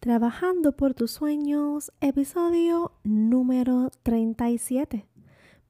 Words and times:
Trabajando 0.00 0.72
por 0.72 0.94
tus 0.94 1.10
sueños, 1.10 1.92
episodio 2.00 2.92
número 3.04 3.90
37. 4.02 5.06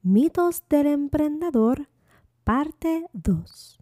Mitos 0.03 0.63
del 0.69 0.87
emprendedor, 0.87 1.89
parte 2.45 3.07
2. 3.11 3.77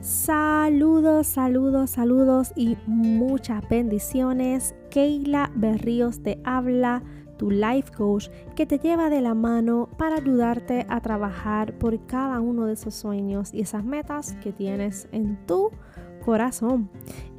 Saludos, 0.00 1.28
saludos, 1.28 1.90
saludos 1.90 2.52
y 2.56 2.76
muchas 2.86 3.62
bendiciones. 3.68 4.74
Keila 4.90 5.52
Berríos 5.54 6.24
te 6.24 6.40
habla 6.42 7.04
tu 7.36 7.50
life 7.50 7.90
coach 7.96 8.28
que 8.54 8.66
te 8.66 8.78
lleva 8.78 9.10
de 9.10 9.20
la 9.20 9.34
mano 9.34 9.88
para 9.98 10.16
ayudarte 10.16 10.86
a 10.88 11.00
trabajar 11.00 11.78
por 11.78 12.06
cada 12.06 12.40
uno 12.40 12.66
de 12.66 12.74
esos 12.74 12.94
sueños 12.94 13.52
y 13.52 13.60
esas 13.60 13.84
metas 13.84 14.34
que 14.42 14.52
tienes 14.52 15.08
en 15.12 15.38
tu 15.46 15.70
corazón. 16.24 16.88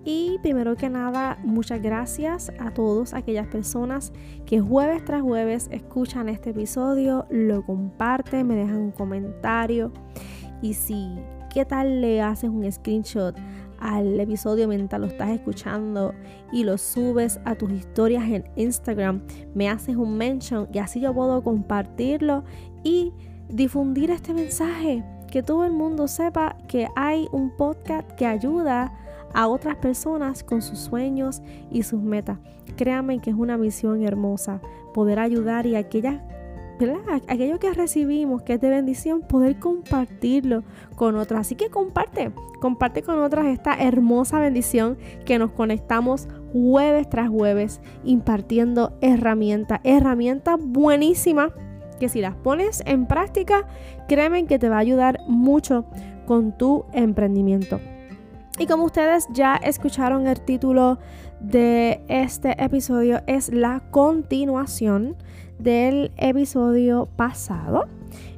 Y 0.06 0.38
primero 0.42 0.76
que 0.76 0.90
nada, 0.90 1.40
muchas 1.44 1.82
gracias 1.82 2.52
a 2.60 2.72
todas 2.72 3.14
aquellas 3.14 3.48
personas 3.48 4.12
que 4.46 4.60
jueves 4.60 5.06
tras 5.06 5.22
jueves 5.22 5.70
escuchan 5.72 6.28
este 6.28 6.50
episodio, 6.50 7.26
lo 7.30 7.66
comparten, 7.66 8.48
me 8.48 8.56
dejan 8.56 8.78
un 8.78 8.92
comentario. 8.92 9.94
Y 10.62 10.74
si, 10.74 11.16
¿qué 11.54 11.64
tal 11.64 12.02
le 12.02 12.22
haces 12.22 12.50
un 12.50 12.70
screenshot 12.70 13.36
al 13.84 14.18
episodio 14.18 14.68
mientras 14.68 15.00
lo 15.02 15.08
estás 15.08 15.30
escuchando 15.30 16.14
y 16.54 16.64
lo 16.64 16.78
subes 16.78 17.40
a 17.44 17.56
tus 17.56 17.70
historias 17.72 18.24
en 18.30 18.46
Instagram, 18.56 19.22
me 19.54 19.70
haces 19.70 19.98
un 19.98 20.18
mention 20.18 20.70
y 20.72 20.80
así 20.80 21.02
yo 21.02 21.14
puedo 21.14 21.44
compartirlo 21.44 22.46
y 22.84 23.12
difundir 23.50 24.10
este 24.10 24.34
mensaje, 24.34 25.04
que 25.30 25.44
todo 25.44 25.66
el 25.66 25.74
mundo 25.74 26.08
sepa 26.08 26.56
que 26.70 26.88
hay 26.96 27.28
un 27.34 27.52
podcast 27.52 28.10
que 28.14 28.26
ayuda 28.26 28.98
a 29.34 29.48
otras 29.48 29.76
personas 29.76 30.44
con 30.44 30.62
sus 30.62 30.80
sueños 30.80 31.42
y 31.70 31.84
sus 31.84 32.02
metas. 32.02 32.38
Créanme 32.78 33.20
que 33.20 33.32
es 33.32 33.36
una 33.36 33.58
misión 33.58 34.04
hermosa 34.04 34.62
poder 34.94 35.20
ayudar 35.20 35.66
y 35.66 35.76
aquellas 35.76 36.22
Aquello 37.28 37.60
que 37.60 37.72
recibimos, 37.74 38.42
que 38.42 38.54
es 38.54 38.62
de 38.62 38.70
bendición, 38.70 39.22
poder 39.22 39.60
compartirlo 39.60 40.64
con 40.96 41.16
otros. 41.16 41.40
Así 41.40 41.56
que 41.56 41.70
comparte, 41.70 42.32
comparte 42.60 43.04
con 43.04 43.20
otras 43.20 43.46
esta 43.46 43.76
hermosa 43.76 44.40
bendición 44.40 44.98
que 45.26 45.40
nos 45.40 45.52
conectamos 45.52 46.28
jueves 46.52 47.10
tras 47.10 47.30
jueves 47.30 47.80
impartiendo 48.04 48.98
herramientas, 49.02 49.80
herramientas 49.84 50.58
buenísimas 50.60 51.52
que 52.00 52.10
si 52.10 52.22
las 52.22 52.36
pones 52.36 52.84
en 52.86 53.06
práctica, 53.06 53.66
créeme 54.08 54.46
que 54.46 54.60
te 54.60 54.68
va 54.68 54.78
a 54.78 54.80
ayudar 54.80 55.20
mucho 55.28 55.86
con 56.26 56.58
tu 56.58 56.86
emprendimiento. 56.92 57.80
Y 58.60 58.68
como 58.68 58.84
ustedes 58.84 59.28
ya 59.34 59.56
escucharon 59.56 60.28
el 60.28 60.40
título 60.42 61.00
de 61.44 62.02
este 62.08 62.64
episodio, 62.64 63.22
es 63.28 63.54
la 63.54 63.84
continuación 63.92 65.16
del 65.60 66.12
episodio 66.18 67.08
pasado. 67.18 67.86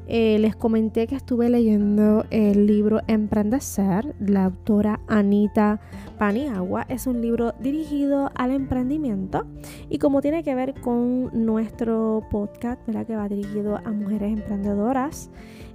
Eh, 0.07 0.37
les 0.39 0.55
comenté 0.55 1.07
que 1.07 1.15
estuve 1.15 1.49
leyendo 1.49 2.25
el 2.29 2.67
libro 2.67 3.01
Emprendecer, 3.07 4.15
la 4.19 4.45
autora 4.45 4.99
Anita 5.07 5.79
Paniagua. 6.19 6.85
Es 6.89 7.07
un 7.07 7.21
libro 7.21 7.53
dirigido 7.59 8.31
al 8.35 8.51
emprendimiento 8.51 9.45
y 9.89 9.97
como 9.97 10.21
tiene 10.21 10.43
que 10.43 10.53
ver 10.53 10.73
con 10.81 11.29
nuestro 11.45 12.23
podcast, 12.29 12.81
que 12.85 13.15
va 13.15 13.29
dirigido 13.29 13.77
a 13.77 13.91
mujeres 13.91 14.33
emprendedoras, 14.33 15.31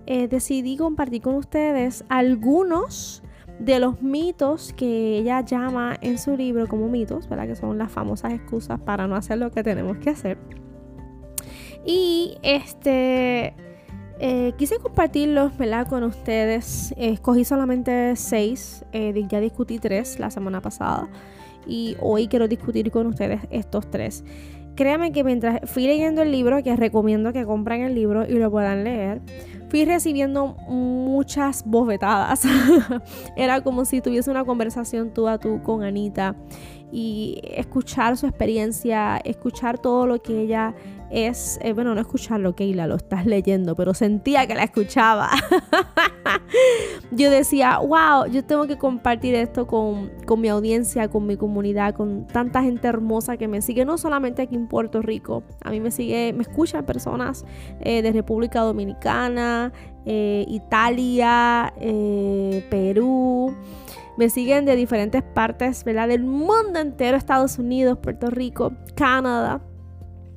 eh, 0.07 0.29
decidí 0.29 0.77
compartir 0.77 1.23
con 1.23 1.35
ustedes 1.35 2.05
algunos 2.09 3.23
de 3.61 3.79
los 3.79 4.01
mitos 4.03 4.73
que 4.73 5.19
ella 5.19 5.43
llama 5.43 5.97
en 6.01 6.19
su 6.19 6.37
libro 6.37 6.67
como 6.67 6.89
mitos, 6.89 7.29
¿verdad? 7.29 7.47
que 7.47 7.55
son 7.55 7.77
las 7.77 7.93
famosas 7.93 8.33
excusas 8.33 8.81
para 8.81 9.07
no 9.07 9.15
hacer 9.15 9.39
lo 9.39 9.51
que 9.51 9.63
tenemos 9.63 9.99
que 9.99 10.11
hacer. 10.11 10.39
Y 11.85 12.39
este 12.43 13.55
eh, 14.19 14.53
quise 14.57 14.79
compartirlos 14.79 15.53
con 15.89 16.05
ustedes. 16.05 16.95
escogí 16.97 17.45
solamente 17.45 18.17
seis, 18.17 18.85
eh, 18.93 19.15
ya 19.29 19.41
discutí 19.41 19.79
tres 19.79 20.19
la 20.19 20.31
semana 20.31 20.63
pasada. 20.63 21.09
Y 21.67 21.97
hoy 22.01 22.29
quiero 22.29 22.49
discutir 22.49 22.91
con 22.91 23.07
ustedes 23.07 23.43
estos 23.51 23.91
tres. 23.91 24.25
Créanme 24.81 25.13
que 25.13 25.25
mientras 25.25 25.61
fui 25.71 25.87
leyendo 25.87 26.23
el 26.23 26.33
libro, 26.33 26.63
que 26.63 26.75
recomiendo 26.75 27.35
que 27.35 27.45
compren 27.45 27.83
el 27.83 27.95
libro 27.95 28.27
y 28.27 28.39
lo 28.39 28.51
puedan 28.51 28.83
leer, 28.83 29.21
fui 29.69 29.85
recibiendo 29.85 30.57
muchas 30.69 31.65
bofetadas. 31.67 32.45
Era 33.37 33.61
como 33.61 33.85
si 33.85 34.01
tuviese 34.01 34.31
una 34.31 34.47
conversación 34.47 35.13
tú 35.13 35.29
a 35.29 35.37
tú 35.37 35.63
con 35.63 35.83
Anita 35.83 36.35
y 36.91 37.43
escuchar 37.45 38.17
su 38.17 38.27
experiencia, 38.27 39.19
escuchar 39.23 39.79
todo 39.79 40.07
lo 40.07 40.23
que 40.23 40.41
ella 40.41 40.75
es, 41.11 41.59
eh, 41.61 41.75
bueno, 41.75 41.95
no 41.95 42.01
escucharlo, 42.01 42.55
Keila, 42.55 42.87
lo 42.87 42.95
estás 42.95 43.27
leyendo, 43.27 43.77
pero 43.77 43.93
sentía 43.93 44.47
que 44.47 44.55
la 44.55 44.65
escuchaba. 44.65 45.29
yo 47.11 47.31
decía, 47.31 47.79
wow, 47.79 48.27
yo 48.31 48.45
tengo 48.45 48.67
que 48.67 48.79
compartir 48.79 49.35
esto 49.35 49.67
con, 49.67 50.11
mi 50.39 50.49
audiencia, 50.49 51.09
con 51.09 51.27
mi 51.27 51.37
comunidad, 51.37 51.95
con 51.95 52.27
tanta 52.27 52.63
gente 52.63 52.89
hermosa 52.89 53.37
que 53.37 53.49
me 53.49 53.63
sigue, 53.63 53.85
no 53.85 53.99
solamente 53.99 54.43
aquí 54.43 54.55
en 54.55 54.67
Puerto 54.69 55.03
Rico, 55.03 55.43
a 55.63 55.71
mí 55.71 55.81
me 55.81 55.91
sigue, 55.91 56.33
me 56.33 56.43
escuchan 56.43 56.85
personas 56.85 57.45
eh, 57.81 58.03
de 58.03 58.13
República 58.13 58.61
Dominicana, 58.61 59.73
eh, 60.07 60.45
Italia, 60.49 61.73
Perú 62.71 63.55
me 64.21 64.29
siguen 64.29 64.67
de 64.67 64.77
diferentes 64.77 65.23
partes 65.23 65.83
¿verdad? 65.83 66.09
del 66.09 66.25
mundo 66.25 66.79
entero, 66.79 67.17
Estados 67.17 67.59
Unidos, 67.59 67.99
Puerto 68.03 68.29
Rico, 68.29 68.73
Canadá. 68.95 69.63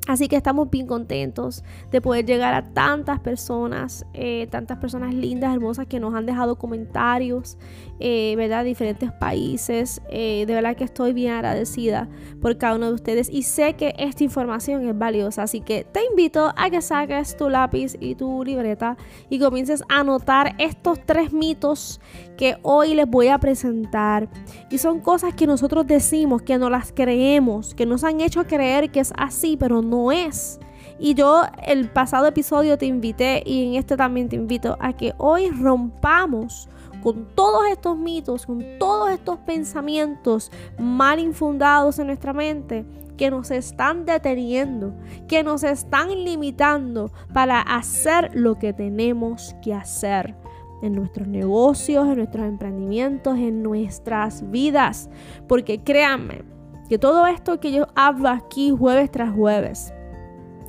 Así 0.05 0.27
que 0.27 0.35
estamos 0.35 0.69
bien 0.69 0.85
contentos 0.85 1.63
de 1.89 2.01
poder 2.01 2.25
llegar 2.25 2.53
a 2.53 2.73
tantas 2.73 3.21
personas, 3.21 4.05
eh, 4.13 4.47
tantas 4.51 4.77
personas 4.77 5.13
lindas, 5.13 5.53
hermosas 5.53 5.87
que 5.87 5.97
nos 6.01 6.13
han 6.13 6.25
dejado 6.25 6.57
comentarios, 6.57 7.57
eh, 8.01 8.33
¿verdad? 8.35 8.65
Diferentes 8.65 9.13
países. 9.13 10.01
Eh, 10.09 10.43
de 10.45 10.53
verdad 10.53 10.75
que 10.75 10.83
estoy 10.83 11.13
bien 11.13 11.31
agradecida 11.31 12.09
por 12.41 12.57
cada 12.57 12.75
uno 12.75 12.87
de 12.87 12.93
ustedes 12.93 13.29
y 13.29 13.43
sé 13.43 13.75
que 13.75 13.95
esta 13.97 14.25
información 14.25 14.85
es 14.89 14.97
valiosa. 14.97 15.43
Así 15.43 15.61
que 15.61 15.85
te 15.85 16.03
invito 16.03 16.51
a 16.57 16.69
que 16.69 16.81
saques 16.81 17.37
tu 17.37 17.49
lápiz 17.49 17.95
y 17.97 18.15
tu 18.15 18.43
libreta 18.43 18.97
y 19.29 19.39
comiences 19.39 19.83
a 19.87 20.01
anotar 20.01 20.53
estos 20.57 20.99
tres 21.05 21.31
mitos 21.31 22.01
que 22.35 22.57
hoy 22.63 22.93
les 22.93 23.07
voy 23.07 23.29
a 23.29 23.37
presentar. 23.37 24.27
Y 24.69 24.79
son 24.79 24.99
cosas 24.99 25.33
que 25.33 25.47
nosotros 25.47 25.87
decimos, 25.87 26.41
que 26.41 26.57
no 26.57 26.69
las 26.69 26.91
creemos, 26.91 27.73
que 27.73 27.85
nos 27.85 28.03
han 28.03 28.19
hecho 28.19 28.45
creer 28.45 28.91
que 28.91 28.99
es 28.99 29.13
así, 29.15 29.55
pero 29.55 29.81
no 29.81 29.92
es. 30.11 30.59
Y 30.99 31.15
yo 31.15 31.43
el 31.65 31.89
pasado 31.89 32.27
episodio 32.27 32.77
te 32.77 32.85
invité 32.85 33.43
y 33.45 33.67
en 33.67 33.75
este 33.75 33.97
también 33.97 34.29
te 34.29 34.35
invito 34.35 34.77
a 34.79 34.93
que 34.93 35.13
hoy 35.17 35.49
rompamos 35.49 36.69
con 37.01 37.27
todos 37.35 37.67
estos 37.69 37.97
mitos, 37.97 38.45
con 38.45 38.63
todos 38.79 39.09
estos 39.09 39.37
pensamientos 39.39 40.51
mal 40.79 41.19
infundados 41.19 41.99
en 41.99 42.07
nuestra 42.07 42.31
mente 42.31 42.85
que 43.17 43.29
nos 43.29 43.51
están 43.51 44.05
deteniendo, 44.05 44.93
que 45.27 45.43
nos 45.43 45.63
están 45.63 46.09
limitando 46.23 47.11
para 47.33 47.59
hacer 47.59 48.31
lo 48.33 48.57
que 48.57 48.71
tenemos 48.71 49.55
que 49.61 49.73
hacer 49.73 50.35
en 50.81 50.93
nuestros 50.93 51.27
negocios, 51.27 52.07
en 52.07 52.17
nuestros 52.17 52.45
emprendimientos, 52.45 53.37
en 53.37 53.63
nuestras 53.63 54.49
vidas. 54.49 55.09
Porque 55.47 55.83
créanme 55.83 56.52
que 56.93 56.99
todo 56.99 57.25
esto 57.25 57.59
que 57.59 57.71
yo 57.71 57.87
hablo 57.95 58.29
aquí 58.29 58.69
jueves 58.69 59.09
tras 59.09 59.33
jueves, 59.33 59.91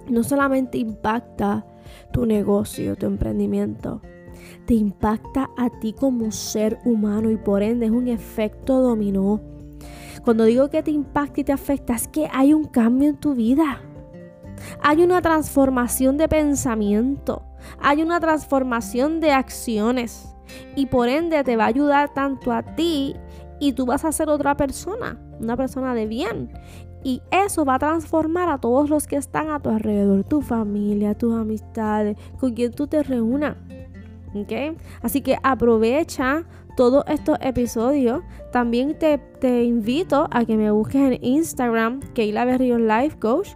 no 0.08 0.24
solamente 0.24 0.78
impacta 0.78 1.66
tu 2.14 2.24
negocio, 2.24 2.96
tu 2.96 3.04
emprendimiento, 3.04 4.00
te 4.64 4.72
impacta 4.72 5.50
a 5.58 5.68
ti 5.68 5.92
como 5.92 6.32
ser 6.32 6.78
humano 6.86 7.31
y 7.31 7.37
por 7.37 7.62
ende 7.62 7.84
es 7.84 7.93
un 7.93 8.08
efecto 8.08 8.81
dominó. 8.81 9.43
Cuando 10.25 10.44
digo 10.44 10.70
que 10.70 10.82
te 10.82 10.93
impacta 10.93 11.43
y 11.43 11.44
te 11.44 11.52
afecta 11.52 11.94
es 11.94 12.08
que 12.08 12.26
hay 12.32 12.54
un 12.54 12.64
cambio 12.64 13.10
en 13.10 13.19
tu 13.19 13.34
vida. 13.34 13.82
Hay 14.81 15.02
una 15.02 15.20
transformación 15.20 16.16
de 16.16 16.26
pensamiento 16.26 17.43
hay 17.81 18.02
una 18.02 18.19
transformación 18.19 19.20
de 19.20 19.32
acciones 19.32 20.34
y 20.75 20.87
por 20.87 21.10
ende 21.10 21.44
te 21.44 21.56
va 21.56 21.64
a 21.64 21.69
ayudar 21.69 22.14
tanto 22.14 22.50
a 22.50 22.62
ti 22.62 23.14
y 23.60 23.72
tú 23.72 23.87
vas 23.87 24.04
a 24.04 24.12
ser 24.12 24.28
otra 24.28 24.56
persona, 24.56 25.19
una 25.40 25.56
persona 25.56 25.94
de 25.94 26.06
bien. 26.06 26.50
Y 27.02 27.20
eso 27.31 27.64
va 27.64 27.75
a 27.75 27.78
transformar 27.78 28.48
a 28.48 28.58
todos 28.58 28.88
los 28.88 29.06
que 29.06 29.16
están 29.16 29.50
a 29.50 29.60
tu 29.60 29.69
alrededor, 29.69 30.25
tu 30.25 30.40
familia, 30.40 31.14
tus 31.14 31.34
amistades, 31.34 32.16
con 32.40 32.54
quien 32.54 32.72
tú 32.72 32.86
te 32.86 33.02
reúnas. 33.02 33.56
¿Okay? 34.34 34.76
Así 35.02 35.20
que 35.20 35.36
aprovecha 35.42 36.44
todos 36.76 37.04
estos 37.06 37.36
episodios. 37.40 38.22
También 38.52 38.98
te, 38.98 39.19
te, 39.19 39.64
invito 39.64 40.26
a 40.31 40.44
que 40.44 40.56
me 40.56 40.70
busques 40.70 40.96
en 41.12 41.19
Instagram, 41.22 42.00
Keila 42.14 42.44
Berrios 42.44 42.80
Life 42.80 43.19
Coach. 43.19 43.50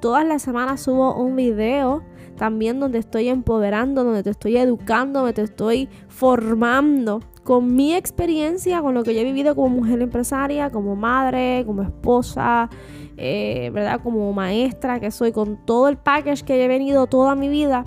Todas 0.00 0.26
las 0.26 0.42
semanas 0.42 0.80
subo 0.80 1.14
un 1.14 1.36
video 1.36 2.02
también 2.36 2.80
donde 2.80 2.98
estoy 2.98 3.28
empoderando, 3.28 4.02
donde 4.02 4.22
te 4.22 4.30
estoy 4.30 4.56
educando, 4.56 5.20
donde 5.20 5.34
te 5.34 5.42
estoy 5.42 5.88
formando 6.08 7.20
con 7.44 7.76
mi 7.76 7.94
experiencia, 7.94 8.80
con 8.80 8.94
lo 8.94 9.04
que 9.04 9.14
yo 9.14 9.20
he 9.20 9.24
vivido 9.24 9.54
como 9.54 9.68
mujer 9.68 10.00
empresaria, 10.00 10.70
como 10.70 10.96
madre, 10.96 11.62
como 11.66 11.82
esposa, 11.82 12.70
eh, 13.16 13.70
¿verdad? 13.72 14.00
Como 14.02 14.32
maestra 14.32 14.98
que 14.98 15.10
soy, 15.10 15.30
con 15.30 15.64
todo 15.64 15.88
el 15.88 15.98
package 15.98 16.42
que 16.42 16.64
he 16.64 16.68
venido 16.68 17.06
toda 17.06 17.34
mi 17.34 17.48
vida, 17.48 17.84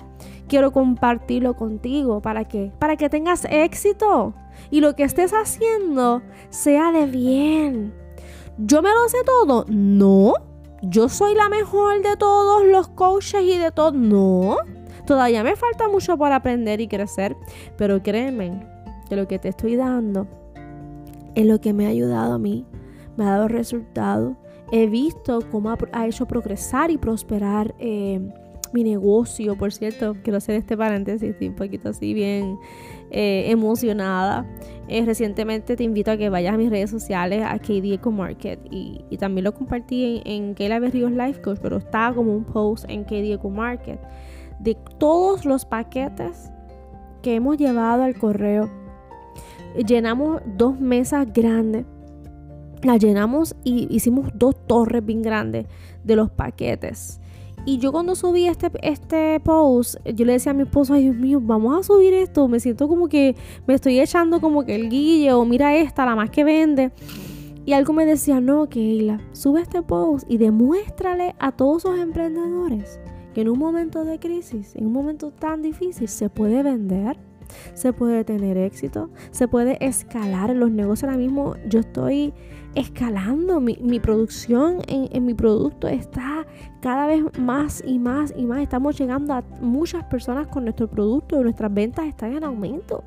quiero 0.48 0.70
compartirlo 0.70 1.54
contigo. 1.54 2.22
¿Para 2.22 2.44
qué? 2.44 2.72
Para 2.78 2.96
que 2.96 3.08
tengas 3.08 3.46
éxito 3.50 4.32
y 4.70 4.80
lo 4.80 4.94
que 4.94 5.02
estés 5.02 5.32
haciendo 5.32 6.22
sea 6.50 6.92
de 6.92 7.06
bien. 7.06 7.92
¿Yo 8.58 8.80
me 8.80 8.90
lo 8.90 9.08
sé 9.08 9.18
todo? 9.24 9.64
No. 9.68 10.34
¿Yo 10.82 11.08
soy 11.08 11.34
la 11.34 11.48
mejor 11.48 12.00
de 12.02 12.16
todos 12.16 12.64
los 12.64 12.88
coaches 12.88 13.42
y 13.42 13.58
de 13.58 13.72
todo? 13.72 13.90
No. 13.90 14.56
Todavía 15.04 15.42
me 15.42 15.56
falta 15.56 15.88
mucho 15.88 16.16
para 16.16 16.36
aprender 16.36 16.80
y 16.80 16.86
crecer, 16.86 17.36
pero 17.76 18.02
créeme 18.02 18.77
que 19.08 19.16
lo 19.16 19.26
que 19.26 19.38
te 19.38 19.48
estoy 19.48 19.76
dando 19.76 20.26
es 21.34 21.46
lo 21.46 21.60
que 21.60 21.72
me 21.72 21.86
ha 21.86 21.90
ayudado 21.90 22.34
a 22.34 22.38
mí, 22.38 22.64
me 23.16 23.24
ha 23.24 23.30
dado 23.30 23.48
resultados 23.48 24.36
he 24.70 24.86
visto 24.86 25.40
cómo 25.50 25.74
ha, 25.92 26.06
hecho 26.06 26.26
progresar 26.26 26.90
y 26.90 26.98
prosperar 26.98 27.74
eh, 27.78 28.20
mi 28.72 28.84
negocio. 28.84 29.56
Por 29.56 29.72
cierto, 29.72 30.16
quiero 30.22 30.38
hacer 30.38 30.56
este 30.56 30.76
paréntesis, 30.76 31.34
un 31.40 31.54
poquito 31.54 31.90
así 31.90 32.12
bien 32.14 32.58
eh, 33.10 33.50
emocionada. 33.50 34.46
Eh, 34.88 35.04
recientemente 35.04 35.76
te 35.76 35.84
invito 35.84 36.10
a 36.10 36.16
que 36.16 36.28
vayas 36.28 36.54
a 36.54 36.58
mis 36.58 36.70
redes 36.70 36.90
sociales, 36.90 37.42
a 37.46 37.58
KD 37.58 37.94
Eco 37.94 38.10
Market, 38.10 38.60
y, 38.70 39.16
también 39.18 39.44
lo 39.44 39.54
compartí 39.54 40.22
en, 40.24 40.32
en 40.48 40.54
Kayla 40.54 40.78
Berrios 40.78 41.12
Life 41.12 41.40
Coach, 41.40 41.58
pero 41.62 41.78
está 41.78 42.12
como 42.14 42.34
un 42.34 42.44
post 42.44 42.84
en 42.88 43.04
KD 43.04 43.34
Eco 43.34 43.50
Market 43.50 44.00
de 44.60 44.76
todos 44.98 45.44
los 45.44 45.64
paquetes 45.64 46.50
que 47.22 47.34
hemos 47.34 47.56
llevado 47.56 48.02
al 48.02 48.14
correo. 48.16 48.70
Llenamos 49.76 50.40
dos 50.56 50.80
mesas 50.80 51.26
grandes 51.32 51.84
la 52.82 52.96
llenamos 52.96 53.56
y 53.64 53.92
hicimos 53.94 54.30
dos 54.34 54.54
torres 54.66 55.04
bien 55.04 55.22
grandes 55.22 55.66
de 56.04 56.16
los 56.16 56.30
paquetes. 56.30 57.20
Y 57.64 57.78
yo 57.78 57.92
cuando 57.92 58.14
subí 58.14 58.46
este, 58.46 58.70
este 58.82 59.40
post, 59.40 59.96
yo 60.06 60.24
le 60.24 60.34
decía 60.34 60.52
a 60.52 60.54
mi 60.54 60.62
esposo, 60.62 60.94
ay 60.94 61.02
Dios 61.02 61.16
mío, 61.16 61.40
vamos 61.42 61.78
a 61.78 61.82
subir 61.82 62.14
esto. 62.14 62.48
Me 62.48 62.60
siento 62.60 62.88
como 62.88 63.08
que 63.08 63.36
me 63.66 63.74
estoy 63.74 64.00
echando 64.00 64.40
como 64.40 64.64
que 64.64 64.74
el 64.74 64.88
guille 64.88 65.32
o 65.32 65.44
mira 65.44 65.76
esta, 65.76 66.06
la 66.06 66.14
más 66.14 66.30
que 66.30 66.44
vende. 66.44 66.92
Y 67.66 67.74
algo 67.74 67.92
me 67.92 68.06
decía, 68.06 68.40
no, 68.40 68.68
Keila, 68.68 69.20
sube 69.32 69.60
este 69.60 69.82
post 69.82 70.24
y 70.30 70.38
demuéstrale 70.38 71.34
a 71.38 71.52
todos 71.52 71.84
esos 71.84 71.98
emprendedores 71.98 73.00
que 73.34 73.42
en 73.42 73.50
un 73.50 73.58
momento 73.58 74.04
de 74.04 74.18
crisis, 74.18 74.74
en 74.74 74.86
un 74.86 74.92
momento 74.92 75.30
tan 75.32 75.60
difícil, 75.60 76.08
se 76.08 76.30
puede 76.30 76.62
vender 76.62 77.18
se 77.74 77.92
puede 77.92 78.24
tener 78.24 78.56
éxito, 78.56 79.10
se 79.30 79.48
puede 79.48 79.84
escalar 79.84 80.50
en 80.50 80.60
los 80.60 80.70
negocios. 80.70 81.04
Ahora 81.04 81.18
mismo 81.18 81.56
yo 81.68 81.80
estoy 81.80 82.32
escalando, 82.74 83.60
mi, 83.60 84.00
producción 84.00 84.78
en, 84.86 85.24
mi 85.24 85.34
producto 85.34 85.88
está 85.88 86.46
cada 86.80 87.06
vez 87.06 87.22
más 87.38 87.82
y 87.84 87.98
más 87.98 88.32
y 88.36 88.44
más. 88.44 88.60
Estamos 88.60 88.98
llegando 88.98 89.34
a 89.34 89.42
muchas 89.60 90.04
personas 90.04 90.46
con 90.46 90.64
nuestro 90.64 90.88
producto 90.88 91.40
y 91.40 91.42
nuestras 91.42 91.72
ventas 91.72 92.06
están 92.06 92.36
en 92.36 92.44
aumento. 92.44 93.02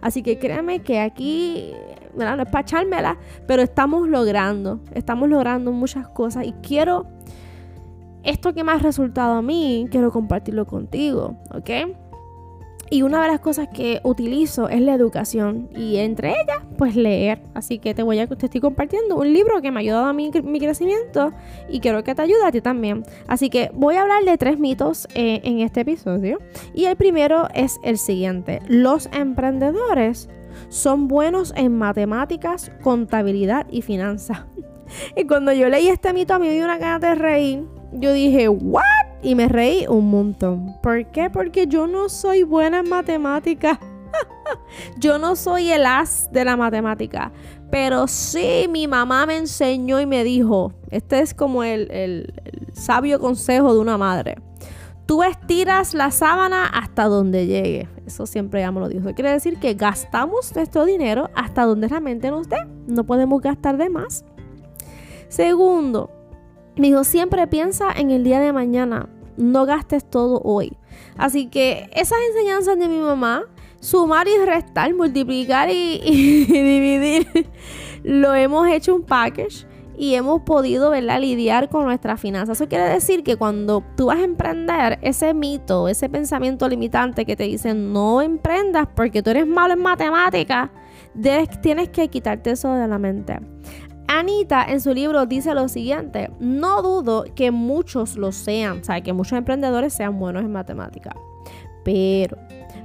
Así 0.00 0.22
que 0.22 0.38
créanme 0.38 0.80
que 0.82 1.00
aquí, 1.00 1.72
no 2.14 2.42
es 2.42 2.48
para 2.48 2.60
echármela, 2.60 3.18
pero 3.46 3.62
estamos 3.62 4.08
logrando, 4.08 4.80
estamos 4.92 5.28
logrando 5.28 5.72
muchas 5.72 6.08
cosas 6.08 6.46
y 6.46 6.52
quiero, 6.62 7.06
esto 8.22 8.52
que 8.52 8.62
me 8.62 8.72
ha 8.72 8.78
resultado 8.78 9.34
a 9.34 9.42
mí, 9.42 9.86
quiero 9.90 10.10
compartirlo 10.12 10.66
contigo, 10.66 11.36
¿ok? 11.54 11.70
Y 12.90 13.02
una 13.02 13.22
de 13.22 13.28
las 13.28 13.40
cosas 13.40 13.68
que 13.68 14.00
utilizo 14.02 14.68
es 14.68 14.80
la 14.80 14.94
educación 14.94 15.68
y 15.74 15.96
entre 15.96 16.30
ellas, 16.30 16.58
pues 16.76 16.96
leer. 16.96 17.40
Así 17.54 17.78
que 17.78 17.94
te 17.94 18.02
voy 18.02 18.18
a 18.18 18.26
te 18.26 18.46
estoy 18.46 18.60
compartiendo 18.60 19.16
un 19.16 19.32
libro 19.32 19.60
que 19.62 19.70
me 19.70 19.78
ha 19.78 19.80
ayudado 19.80 20.06
a 20.06 20.12
mi, 20.12 20.30
mi 20.42 20.60
crecimiento 20.60 21.32
y 21.68 21.80
quiero 21.80 22.04
que 22.04 22.14
te 22.14 22.22
ayude 22.22 22.44
a 22.44 22.52
ti 22.52 22.60
también. 22.60 23.04
Así 23.26 23.50
que 23.50 23.70
voy 23.74 23.96
a 23.96 24.02
hablar 24.02 24.24
de 24.24 24.36
tres 24.38 24.58
mitos 24.58 25.08
eh, 25.14 25.40
en 25.44 25.60
este 25.60 25.80
episodio. 25.80 26.38
Y 26.74 26.84
el 26.84 26.96
primero 26.96 27.48
es 27.54 27.78
el 27.82 27.98
siguiente. 27.98 28.60
Los 28.68 29.08
emprendedores 29.12 30.28
son 30.68 31.08
buenos 31.08 31.52
en 31.56 31.76
matemáticas, 31.76 32.70
contabilidad 32.82 33.66
y 33.70 33.82
finanzas. 33.82 34.44
y 35.16 35.26
cuando 35.26 35.52
yo 35.52 35.68
leí 35.68 35.88
este 35.88 36.12
mito 36.12 36.34
a 36.34 36.38
mí 36.38 36.48
me 36.48 36.54
dio 36.54 36.64
una 36.64 36.78
gana 36.78 36.98
de 36.98 37.14
reír. 37.14 37.64
Yo 37.92 38.12
dije, 38.12 38.48
¿what? 38.48 39.03
Y 39.24 39.34
me 39.34 39.48
reí 39.48 39.86
un 39.88 40.10
montón. 40.10 40.76
¿Por 40.82 41.06
qué? 41.06 41.30
Porque 41.30 41.66
yo 41.66 41.86
no 41.86 42.08
soy 42.08 42.42
buena 42.42 42.80
en 42.80 42.88
matemática. 42.88 43.80
yo 44.98 45.18
no 45.18 45.34
soy 45.34 45.70
el 45.70 45.86
as 45.86 46.30
de 46.30 46.44
la 46.44 46.56
matemática. 46.56 47.32
Pero 47.70 48.06
sí, 48.06 48.66
mi 48.70 48.86
mamá 48.86 49.26
me 49.26 49.38
enseñó 49.38 49.98
y 50.00 50.06
me 50.06 50.22
dijo, 50.22 50.74
este 50.90 51.20
es 51.20 51.34
como 51.34 51.64
el, 51.64 51.90
el 51.90 52.34
sabio 52.74 53.18
consejo 53.18 53.72
de 53.72 53.80
una 53.80 53.96
madre. 53.96 54.36
Tú 55.06 55.22
estiras 55.22 55.94
la 55.94 56.10
sábana 56.10 56.66
hasta 56.66 57.04
donde 57.04 57.46
llegue. 57.46 57.88
Eso 58.06 58.26
siempre 58.26 58.60
ya 58.60 58.70
me 58.70 58.80
lo 58.80 58.88
dijo. 58.88 59.12
Quiere 59.14 59.32
decir 59.32 59.58
que 59.58 59.74
gastamos 59.74 60.54
nuestro 60.54 60.84
dinero 60.84 61.30
hasta 61.34 61.64
donde 61.64 61.88
realmente 61.88 62.30
nos 62.30 62.48
dé. 62.48 62.58
No 62.86 63.04
podemos 63.04 63.40
gastar 63.42 63.76
de 63.76 63.88
más. 63.88 64.24
Segundo, 65.28 66.10
me 66.76 66.88
dijo, 66.88 67.04
siempre 67.04 67.46
piensa 67.46 67.92
en 67.92 68.10
el 68.10 68.24
día 68.24 68.40
de 68.40 68.52
mañana 68.52 69.08
no 69.36 69.66
gastes 69.66 70.04
todo 70.08 70.40
hoy. 70.44 70.76
Así 71.16 71.46
que 71.46 71.88
esas 71.92 72.18
enseñanzas 72.30 72.78
de 72.78 72.88
mi 72.88 72.98
mamá, 72.98 73.44
sumar 73.80 74.26
y 74.28 74.44
restar, 74.44 74.94
multiplicar 74.94 75.70
y, 75.70 75.98
dividir, 76.48 77.48
lo 78.02 78.34
hemos 78.34 78.68
hecho 78.68 78.94
un 78.94 79.02
package 79.02 79.66
y 79.96 80.14
hemos 80.14 80.42
podido 80.42 80.90
¿verdad? 80.90 81.20
lidiar 81.20 81.68
con 81.68 81.84
nuestras 81.84 82.20
finanzas. 82.20 82.58
Eso 82.58 82.68
quiere 82.68 82.84
decir 82.84 83.22
que 83.22 83.36
cuando 83.36 83.82
tú 83.96 84.06
vas 84.06 84.18
a 84.18 84.24
emprender, 84.24 84.98
ese 85.02 85.34
mito, 85.34 85.88
ese 85.88 86.08
pensamiento 86.08 86.68
limitante 86.68 87.24
que 87.24 87.36
te 87.36 87.44
dicen 87.44 87.92
no 87.92 88.20
emprendas 88.22 88.88
porque 88.94 89.22
tú 89.22 89.30
eres 89.30 89.46
malo 89.46 89.74
en 89.74 89.80
matemáticas, 89.80 90.70
tienes 91.62 91.88
que 91.90 92.08
quitarte 92.08 92.50
eso 92.52 92.72
de 92.74 92.88
la 92.88 92.98
mente. 92.98 93.38
Anita 94.18 94.64
en 94.68 94.80
su 94.80 94.94
libro 94.94 95.26
dice 95.26 95.54
lo 95.54 95.66
siguiente, 95.66 96.30
no 96.38 96.82
dudo 96.82 97.24
que 97.34 97.50
muchos 97.50 98.16
lo 98.16 98.30
sean, 98.30 98.78
o 98.80 98.84
sea, 98.84 99.00
que 99.00 99.12
muchos 99.12 99.36
emprendedores 99.36 99.92
sean 99.92 100.20
buenos 100.20 100.44
en 100.44 100.52
matemáticas, 100.52 101.14
pero 101.84 102.38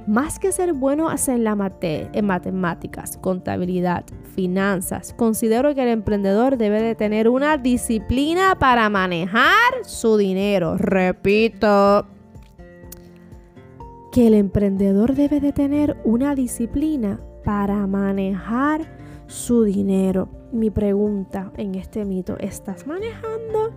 más 0.08 0.40
que 0.40 0.50
ser 0.50 0.72
buenos 0.72 1.28
en, 1.28 1.44
la 1.44 1.56
en 1.80 2.26
matemáticas, 2.26 3.16
contabilidad, 3.16 4.04
finanzas, 4.34 5.14
considero 5.16 5.72
que 5.72 5.84
el 5.84 5.90
emprendedor 5.90 6.56
debe 6.56 6.82
de 6.82 6.96
tener 6.96 7.28
una 7.28 7.58
disciplina 7.58 8.58
para 8.58 8.90
manejar 8.90 9.84
su 9.84 10.16
dinero. 10.16 10.76
Repito, 10.78 12.06
que 14.10 14.26
el 14.26 14.34
emprendedor 14.34 15.14
debe 15.14 15.38
de 15.38 15.52
tener 15.52 15.96
una 16.02 16.34
disciplina 16.34 17.20
para 17.44 17.86
manejar 17.86 18.80
su 19.28 19.62
dinero 19.62 20.39
mi 20.52 20.70
pregunta 20.70 21.52
en 21.56 21.74
este 21.74 22.04
mito, 22.04 22.36
¿estás 22.38 22.86
manejando 22.86 23.72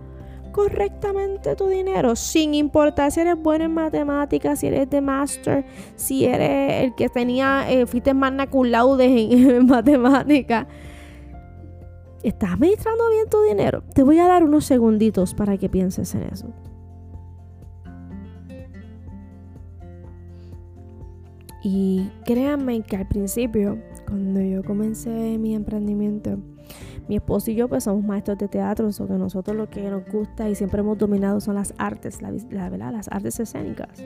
correctamente 0.52 1.56
tu 1.56 1.68
dinero? 1.68 2.16
Sin 2.16 2.54
importar 2.54 3.10
si 3.10 3.20
eres 3.20 3.36
bueno 3.36 3.64
en 3.64 3.74
matemáticas, 3.74 4.60
si 4.60 4.68
eres 4.68 4.88
de 4.90 5.00
master, 5.00 5.64
si 5.96 6.24
eres 6.24 6.84
el 6.84 6.94
que 6.94 7.08
tenía, 7.08 7.70
eh, 7.70 7.86
fuiste 7.86 8.14
magna 8.14 8.48
en, 8.52 9.32
en 9.50 9.66
matemáticas. 9.66 10.66
¿Estás 12.22 12.52
administrando 12.52 13.10
bien 13.10 13.28
tu 13.28 13.42
dinero? 13.42 13.82
Te 13.94 14.02
voy 14.02 14.18
a 14.18 14.26
dar 14.26 14.44
unos 14.44 14.64
segunditos 14.64 15.34
para 15.34 15.58
que 15.58 15.68
pienses 15.68 16.14
en 16.14 16.22
eso. 16.22 16.48
Y 21.62 22.10
créanme 22.24 22.82
que 22.82 22.96
al 22.96 23.08
principio, 23.08 23.78
cuando 24.06 24.40
yo 24.40 24.62
comencé 24.62 25.38
mi 25.38 25.54
emprendimiento, 25.54 26.38
mi 27.08 27.16
esposo 27.16 27.50
y 27.50 27.54
yo 27.54 27.68
pues 27.68 27.84
somos 27.84 28.04
maestros 28.04 28.38
de 28.38 28.48
teatro, 28.48 28.88
eso 28.88 29.06
que 29.06 29.14
nosotros 29.14 29.56
lo 29.56 29.68
que 29.68 29.88
nos 29.90 30.06
gusta 30.10 30.48
y 30.48 30.54
siempre 30.54 30.80
hemos 30.80 30.98
dominado 30.98 31.40
son 31.40 31.56
las 31.56 31.74
artes, 31.78 32.20
las 32.22 33.08
artes 33.08 33.40
escénicas. 33.40 34.02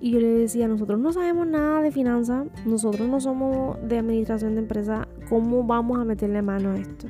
Y 0.00 0.10
yo 0.10 0.20
le 0.20 0.26
decía, 0.26 0.66
nosotros 0.66 0.98
no 0.98 1.12
sabemos 1.12 1.46
nada 1.46 1.80
de 1.80 1.92
finanzas, 1.92 2.46
nosotros 2.66 3.08
no 3.08 3.20
somos 3.20 3.76
de 3.88 3.98
administración 3.98 4.54
de 4.54 4.62
empresa, 4.62 5.06
¿cómo 5.28 5.62
vamos 5.62 5.98
a 6.00 6.04
meterle 6.04 6.42
mano 6.42 6.72
a 6.72 6.76
esto? 6.76 7.06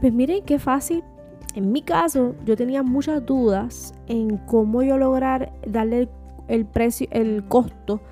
Pues 0.00 0.12
miren 0.12 0.44
qué 0.44 0.58
fácil. 0.58 1.02
En 1.54 1.72
mi 1.72 1.82
caso, 1.82 2.34
yo 2.44 2.56
tenía 2.56 2.82
muchas 2.82 3.24
dudas 3.24 3.94
en 4.08 4.36
cómo 4.36 4.82
yo 4.82 4.98
lograr 4.98 5.52
darle 5.66 6.08
el, 6.48 6.66
precio, 6.66 7.06
el 7.10 7.44
costo 7.48 8.02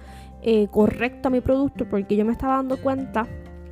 eh, 0.42 0.68
correcto 0.68 1.28
a 1.28 1.30
mi 1.30 1.42
producto, 1.42 1.86
porque 1.88 2.16
yo 2.16 2.24
me 2.24 2.32
estaba 2.32 2.56
dando 2.56 2.80
cuenta, 2.80 3.26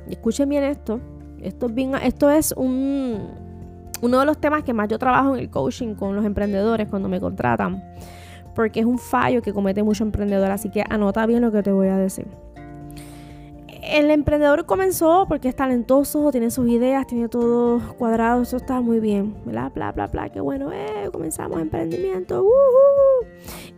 escuchen 0.07 0.49
bien 0.49 0.63
esto, 0.63 0.99
esto 1.43 2.29
es, 2.29 2.53
un, 2.57 3.29
uno 4.01 4.19
de 4.19 4.25
los 4.25 4.37
temas 4.39 4.63
que 4.63 4.73
más 4.73 4.87
yo 4.87 4.99
trabajo 4.99 5.35
en 5.35 5.41
el 5.41 5.49
coaching 5.49 5.95
con 5.95 6.15
los 6.15 6.25
emprendedores 6.25 6.87
cuando 6.87 7.09
me 7.09 7.19
contratan. 7.19 7.83
porque 8.55 8.81
es 8.81 8.85
un 8.85 8.97
fallo 8.97 9.41
que 9.41 9.53
comete 9.53 9.83
mucho 9.83 10.03
emprendedor, 10.03 10.51
así 10.51 10.69
que 10.69 10.83
anota 10.89 11.25
bien 11.25 11.41
lo 11.41 11.51
que 11.51 11.63
te 11.63 11.71
voy 11.71 11.87
a 11.87 11.97
decir. 11.97 12.27
El 13.81 14.11
emprendedor 14.11 14.65
comenzó 14.65 15.25
porque 15.27 15.47
es 15.47 15.55
talentoso, 15.55 16.29
tiene 16.31 16.51
sus 16.51 16.67
ideas, 16.67 17.07
tiene 17.07 17.29
todo 17.29 17.79
cuadrado, 17.97 18.41
eso 18.41 18.57
está 18.57 18.81
muy 18.81 18.99
bien, 18.99 19.35
bla, 19.45 19.69
bla, 19.69 19.91
bla, 19.93 20.07
bla, 20.07 20.29
qué 20.29 20.41
bueno, 20.41 20.71
eh, 20.71 21.09
comenzamos 21.11 21.59
emprendimiento, 21.59 22.45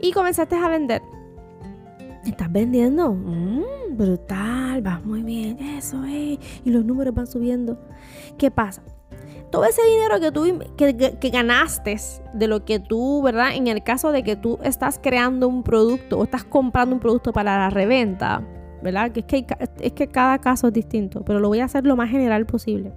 y 0.01 0.12
comenzaste 0.12 0.56
a 0.56 0.68
vender. 0.68 1.01
Estás 2.25 2.51
vendiendo, 2.51 3.13
mm, 3.13 3.96
brutal, 3.98 4.61
vas 4.79 5.03
muy 5.03 5.23
bien, 5.23 5.59
eso, 5.59 6.01
eh, 6.05 6.39
y 6.63 6.69
los 6.69 6.85
números 6.85 7.13
van 7.13 7.27
subiendo. 7.27 7.77
¿Qué 8.37 8.49
pasa? 8.49 8.81
todo 9.51 9.65
ese 9.65 9.81
dinero 9.83 10.19
que 10.19 10.31
tú 10.31 10.59
que, 10.77 11.29
ganaste 11.29 11.97
de 12.33 12.47
lo 12.47 12.65
que 12.65 12.79
tú, 12.79 13.21
¿verdad? 13.21 13.53
En 13.53 13.67
el 13.67 13.83
caso 13.83 14.11
de 14.11 14.23
que 14.23 14.35
tú 14.35 14.57
estás 14.63 14.99
creando 15.03 15.47
un 15.47 15.61
producto 15.61 16.17
o 16.17 16.23
estás 16.23 16.43
comprando 16.43 16.95
un 16.95 17.01
producto 17.01 17.33
para 17.33 17.57
la 17.57 17.69
reventa, 17.69 18.41
¿verdad? 18.81 19.11
Que 19.11 19.19
es 19.19 19.25
que, 19.25 19.45
es 19.79 19.93
que 19.93 20.07
cada 20.07 20.39
caso 20.39 20.67
es 20.67 20.73
distinto, 20.73 21.23
pero 21.23 21.39
lo 21.39 21.49
voy 21.49 21.59
a 21.59 21.65
hacer 21.65 21.85
lo 21.85 21.95
más 21.95 22.09
general 22.09 22.45
posible. 22.45 22.93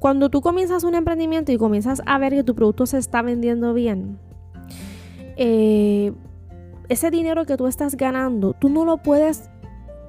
Cuando 0.00 0.30
tú 0.30 0.40
comienzas 0.40 0.82
un 0.82 0.94
emprendimiento 0.94 1.52
y 1.52 1.58
comienzas 1.58 2.02
a 2.06 2.18
ver 2.18 2.32
que 2.32 2.42
tu 2.42 2.54
producto 2.54 2.86
se 2.86 2.96
está 2.96 3.20
vendiendo 3.20 3.74
bien, 3.74 4.18
eh, 5.36 6.12
ese 6.88 7.10
dinero 7.10 7.44
que 7.44 7.58
tú 7.58 7.66
estás 7.66 7.96
ganando, 7.96 8.54
tú 8.54 8.70
no 8.70 8.86
lo 8.86 8.96
puedes 8.96 9.50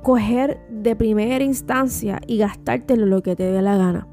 coger 0.02 0.60
de 0.70 0.96
primera 0.96 1.44
instancia 1.44 2.20
y 2.28 2.38
gastártelo 2.38 3.06
lo 3.06 3.22
que 3.22 3.36
te 3.36 3.44
dé 3.44 3.62
la 3.62 3.78
gana 3.78 4.08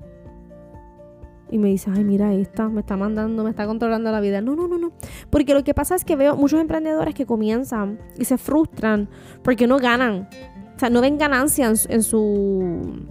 y 1.50 1.59
me 1.59 1.68
dice, 1.68 1.90
ay, 1.95 2.04
mira 2.04 2.33
esta, 2.35 2.68
me 2.68 2.80
está 2.80 2.97
mandando, 2.97 3.45
me 3.45 3.50
está 3.50 3.66
controlando 3.66 4.11
la 4.11 4.21
vida. 4.21 4.40
No, 4.40 4.54
no, 4.54 4.68
no, 4.68 4.78
no. 4.78 4.92
Porque 5.30 5.54
lo 5.54 5.64
que 5.64 5.75
pasa 5.75 5.95
es 5.95 6.04
que 6.04 6.16
veo 6.16 6.37
muchos 6.37 6.61
emprendedores 6.61 7.14
que 7.14 7.26
comienzan 7.26 7.99
y 8.18 8.25
se 8.25 8.38
frustran 8.38 9.09
porque 9.42 9.66
no 9.66 9.78
ganan. 9.78 10.28
O 10.76 10.78
sea, 10.78 10.90
no 10.90 11.00
ven 11.00 11.18
ganancias 11.18 11.87
en, 11.90 12.02
su 12.02 13.07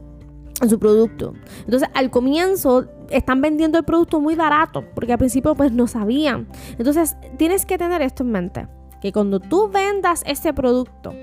en 0.61 0.69
su 0.69 0.79
producto. 0.79 1.33
Entonces, 1.65 1.89
al 1.93 2.09
comienzo 2.11 2.85
están 3.09 3.41
vendiendo 3.41 3.77
el 3.77 3.83
producto 3.83 4.21
muy 4.21 4.35
barato, 4.35 4.83
porque 4.93 5.13
al 5.13 5.19
principio 5.19 5.55
pues 5.55 5.71
no 5.71 5.87
sabían. 5.87 6.47
Entonces, 6.77 7.17
tienes 7.37 7.65
que 7.65 7.77
tener 7.77 8.01
esto 8.01 8.23
en 8.23 8.31
mente, 8.31 8.67
que 9.01 9.11
cuando 9.11 9.39
tú 9.39 9.69
vendas 9.69 10.23
ese 10.25 10.53
producto, 10.53 11.13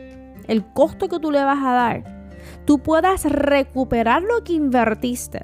el 0.48 0.64
costo 0.64 1.08
que 1.08 1.18
tú 1.18 1.30
le 1.30 1.42
vas 1.42 1.64
a 1.64 1.72
dar, 1.72 2.28
tú 2.64 2.78
puedas 2.78 3.24
recuperar 3.24 4.22
lo 4.22 4.44
que 4.44 4.52
invertiste 4.52 5.42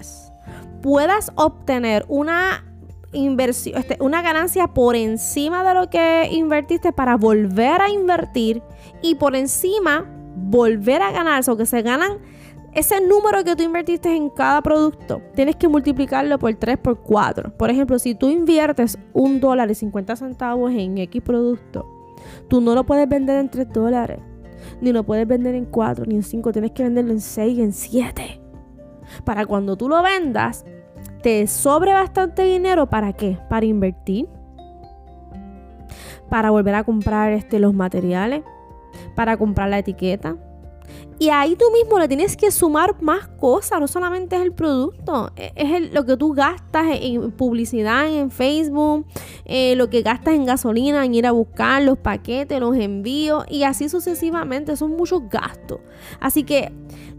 puedas 0.81 1.31
obtener 1.35 2.05
una 2.09 2.65
inversión, 3.13 3.79
este, 3.79 3.97
una 4.01 4.23
ganancia 4.23 4.69
por 4.69 4.97
encima 4.97 5.65
de 5.65 5.75
lo 5.75 5.91
que 5.91 6.29
invertiste 6.31 6.93
para 6.93 7.17
volver 7.17 7.81
a 7.81 7.91
invertir 7.91 8.63
y 9.03 9.17
por 9.17 9.35
encima 9.35 10.07
volver 10.37 11.03
a 11.03 11.11
ganar, 11.11 11.43
o 11.49 11.57
que 11.57 11.67
se 11.67 11.83
ganan 11.83 12.19
ese 12.73 13.01
número 13.01 13.43
que 13.43 13.57
tú 13.57 13.65
invertiste 13.65 14.15
en 14.15 14.31
cada 14.31 14.63
producto, 14.63 15.21
tienes 15.35 15.57
que 15.57 15.67
multiplicarlo 15.67 16.39
por 16.39 16.55
3, 16.55 16.79
por 16.79 17.01
4. 17.01 17.57
Por 17.57 17.69
ejemplo, 17.69 17.99
si 17.99 18.15
tú 18.15 18.29
inviertes 18.29 18.97
un 19.13 19.41
dólar 19.41 19.71
y 19.71 19.75
50 19.75 20.15
centavos 20.15 20.71
en 20.71 20.99
X 20.99 21.21
producto, 21.21 21.85
tú 22.49 22.61
no 22.61 22.77
lo 22.77 22.85
puedes 22.85 23.09
vender 23.09 23.41
en 23.41 23.49
3 23.51 23.73
dólares, 23.73 24.21
ni 24.81 24.93
lo 24.93 25.05
puedes 25.05 25.27
vender 25.27 25.55
en 25.55 25.67
4, 25.67 26.05
ni 26.07 26.17
en 26.17 26.23
5, 26.23 26.53
tienes 26.53 26.73
que 26.73 26.83
venderlo 26.83 27.13
en 27.13 27.21
6, 27.21 27.59
en 27.59 27.73
7 27.73 28.41
para 29.25 29.47
cuando 29.47 29.77
tú 29.77 29.89
lo 29.89 30.03
vendas, 30.03 30.65
te 31.23 31.47
sobre 31.47 31.93
bastante 31.93 32.45
dinero 32.45 32.87
para 32.87 33.13
qué? 33.13 33.39
Para 33.49 33.67
invertir, 33.67 34.29
para 36.29 36.51
volver 36.51 36.75
a 36.75 36.85
comprar 36.85 37.33
este, 37.33 37.59
los 37.59 37.75
materiales, 37.75 38.43
para 39.15 39.37
comprar 39.37 39.69
la 39.69 39.79
etiqueta. 39.79 40.37
Y 41.21 41.29
ahí 41.29 41.55
tú 41.55 41.67
mismo 41.71 41.99
le 41.99 42.09
tienes 42.09 42.35
que 42.35 42.51
sumar 42.51 43.03
más 43.03 43.29
cosas, 43.29 43.79
no 43.79 43.87
solamente 43.87 44.37
es 44.37 44.43
el 44.43 44.55
producto, 44.55 45.31
e, 45.37 45.53
es 45.55 45.93
lo 45.93 46.07
que 46.07 46.17
tú 46.17 46.33
gastas 46.33 46.87
en 46.99 47.31
publicidad, 47.33 48.09
en 48.09 48.31
Facebook, 48.31 49.05
eh, 49.45 49.77
lo 49.77 49.91
que 49.91 50.01
gastas 50.01 50.33
en 50.33 50.47
gasolina, 50.47 51.05
en 51.05 51.15
ir 51.15 51.27
a 51.27 51.33
buscar 51.33 51.83
los 51.83 51.99
paquetes, 51.99 52.59
los 52.59 52.75
envíos 52.75 53.45
y 53.51 53.65
así 53.65 53.91
sucesivamente, 53.91 54.77
son 54.77 54.97
muchos 54.97 55.29
gastos. 55.29 55.81
Así 56.21 56.43
que 56.43 56.73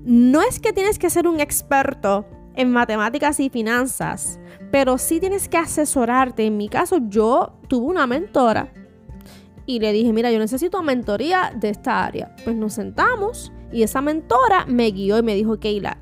no 0.04 0.42
es 0.42 0.60
que 0.60 0.74
tienes 0.74 0.98
que 0.98 1.12
ser 1.12 1.28
un 1.28 1.40
experto 1.40 2.26
en 2.56 2.72
matemáticas 2.72 3.40
y 3.40 3.52
finanzas, 3.52 4.40
pero 4.72 4.98
sí 4.98 5.20
tienes 5.20 5.48
que 5.48 5.58
asesorarte. 5.58 6.44
En 6.48 6.58
mi 6.58 6.70
caso, 6.70 6.98
yo 7.08 7.54
tuve 7.68 7.86
una 7.86 8.08
mentora 8.08 8.74
y 9.68 9.80
le 9.80 9.94
dije, 9.94 10.12
mira, 10.12 10.32
yo 10.32 10.40
necesito 10.40 10.82
mentoría 10.82 11.54
de 11.56 11.70
esta 11.70 12.04
área. 12.04 12.36
Pues 12.44 12.56
nos 12.56 12.74
sentamos 12.74 13.52
y 13.72 13.84
esa 13.84 14.02
mentora 14.02 14.66
me 14.68 14.92
guió 14.92 15.18
y 15.18 15.24
me 15.24 15.36
dijo, 15.36 15.60
Keila, 15.60 15.98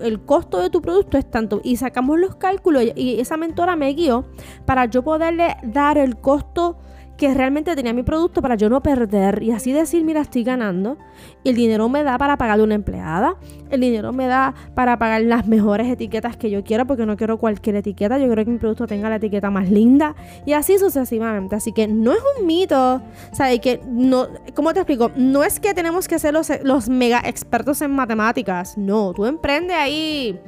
el 0.00 0.20
costo 0.20 0.58
de 0.58 0.70
tu 0.70 0.80
producto 0.80 1.18
es 1.18 1.30
tanto. 1.30 1.60
Y 1.64 1.76
sacamos 1.76 2.18
los 2.18 2.36
cálculos 2.36 2.84
y 2.94 3.20
esa 3.20 3.36
mentora 3.36 3.76
me 3.76 3.92
guió 3.94 4.24
para 4.64 4.86
yo 4.86 5.02
poderle 5.02 5.56
dar 5.62 5.98
el 5.98 6.18
costo 6.18 6.78
que 7.18 7.34
realmente 7.34 7.74
tenía 7.74 7.92
mi 7.92 8.04
producto 8.04 8.40
para 8.40 8.54
yo 8.54 8.70
no 8.70 8.80
perder 8.80 9.42
y 9.42 9.50
así 9.50 9.72
decir, 9.72 10.04
mira, 10.04 10.20
estoy 10.20 10.44
ganando. 10.44 10.96
El 11.44 11.56
dinero 11.56 11.88
me 11.88 12.04
da 12.04 12.16
para 12.16 12.38
pagarle 12.38 12.62
una 12.62 12.76
empleada. 12.76 13.36
El 13.70 13.80
dinero 13.80 14.12
me 14.12 14.28
da 14.28 14.54
para 14.74 14.96
pagar 15.00 15.22
las 15.22 15.46
mejores 15.48 15.88
etiquetas 15.88 16.36
que 16.36 16.48
yo 16.48 16.62
quiero 16.62 16.86
porque 16.86 17.04
no 17.06 17.16
quiero 17.16 17.36
cualquier 17.36 17.74
etiqueta. 17.74 18.18
Yo 18.18 18.30
creo 18.30 18.44
que 18.44 18.52
mi 18.52 18.58
producto 18.58 18.86
tenga 18.86 19.10
la 19.10 19.16
etiqueta 19.16 19.50
más 19.50 19.68
linda 19.68 20.14
y 20.46 20.52
así 20.52 20.78
sucesivamente. 20.78 21.56
Así 21.56 21.72
que 21.72 21.88
no 21.88 22.12
es 22.12 22.20
un 22.38 22.46
mito. 22.46 23.02
O 23.32 23.34
sea, 23.34 23.58
que 23.58 23.80
no, 23.88 24.28
¿cómo 24.54 24.72
te 24.72 24.78
explico? 24.78 25.10
No 25.16 25.42
es 25.42 25.58
que 25.58 25.74
tenemos 25.74 26.06
que 26.06 26.20
ser 26.20 26.32
los, 26.32 26.52
los 26.62 26.88
mega 26.88 27.20
expertos 27.24 27.82
en 27.82 27.90
matemáticas. 27.90 28.78
No, 28.78 29.12
tú 29.12 29.26
emprende 29.26 29.74
ahí. 29.74 30.38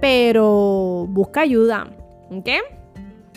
Pero 0.00 1.06
busca 1.10 1.42
ayuda. 1.42 1.90
¿Ok? 2.30 2.48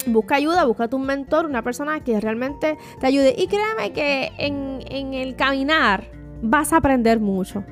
Busca 0.07 0.35
ayuda, 0.35 0.65
busca 0.65 0.89
un 0.91 1.05
mentor, 1.05 1.45
una 1.45 1.61
persona 1.61 1.99
que 2.01 2.19
realmente 2.19 2.77
te 2.99 3.07
ayude. 3.07 3.35
Y 3.37 3.47
créeme 3.47 3.91
que 3.93 4.31
en, 4.37 5.13
el 5.13 5.35
caminar 5.35 6.05
vas 6.41 6.73
a 6.73 6.77
aprender 6.77 7.19
mucho. 7.19 7.63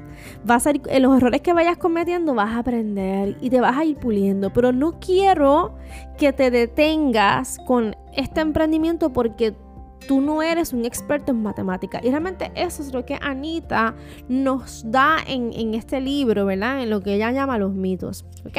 Vas 0.43 0.67
a 0.67 0.71
en 0.71 1.03
los 1.03 1.15
errores 1.15 1.41
que 1.41 1.53
vayas 1.53 1.77
cometiendo 1.77 2.33
vas 2.33 2.51
a 2.51 2.59
aprender 2.59 3.37
y 3.39 3.49
te 3.49 3.61
vas 3.61 3.77
a 3.77 3.85
ir 3.85 3.97
puliendo. 3.97 4.51
Pero 4.51 4.71
no 4.71 4.99
quiero 4.99 5.75
que 6.17 6.33
te 6.33 6.51
detengas 6.51 7.59
con 7.65 7.95
este 8.13 8.41
emprendimiento 8.41 9.13
porque 9.13 9.53
tú 10.07 10.21
no 10.21 10.41
eres 10.41 10.73
un 10.73 10.85
experto 10.85 11.31
en 11.31 11.41
matemática. 11.41 11.99
Y 12.03 12.09
realmente 12.09 12.51
eso 12.55 12.81
es 12.81 12.93
lo 12.93 13.05
que 13.05 13.17
Anita 13.21 13.95
nos 14.27 14.89
da 14.89 15.17
en, 15.25 15.73
este 15.73 15.99
libro, 15.99 16.45
¿verdad? 16.45 16.81
En 16.81 16.89
lo 16.89 17.01
que 17.01 17.15
ella 17.15 17.31
llama 17.31 17.57
los 17.57 17.73
mitos. 17.73 18.25
¿Ok? 18.45 18.57